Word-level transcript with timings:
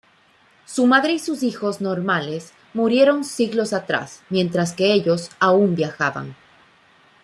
Su 0.65 0.87
madre 0.87 1.13
y 1.13 1.19
sus 1.19 1.43
hijos 1.43 1.79
"normales" 1.79 2.53
murieron 2.73 3.23
siglos 3.23 3.71
atrás, 3.71 4.23
mientras 4.31 4.73
que 4.73 4.93
ellos 4.93 5.29
aún 5.39 5.75
viajaban. 5.75 6.35